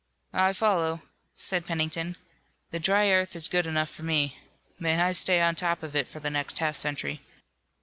[0.33, 1.03] "I follow,"
[1.35, 2.17] said Pennington.
[2.71, 4.39] "The dry earth is good enough for me.
[4.79, 7.21] May I stay on top of it for the next half century."